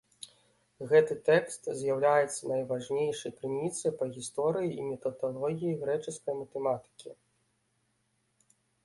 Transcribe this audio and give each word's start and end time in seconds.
Гэты 0.91 1.15
тэкст 1.27 1.67
з'яўляецца 1.81 2.49
найважнейшай 2.51 3.31
крыніцай 3.41 3.91
па 3.99 4.05
гісторыі 4.15 4.69
і 4.79 4.87
метадалогіі 4.89 5.77
грэчаскай 5.83 6.33
матэматыкі. 6.41 7.09